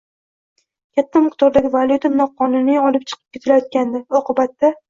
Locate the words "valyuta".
1.77-2.13